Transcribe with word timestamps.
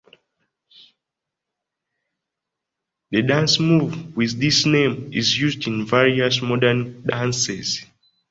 The 3.11 3.21
dance 3.21 3.59
move 3.59 4.17
with 4.17 4.39
this 4.39 4.65
name 4.65 5.13
is 5.13 5.39
used 5.39 5.67
in 5.67 5.85
various 5.85 6.41
modern 6.41 7.03
dances. 7.03 7.85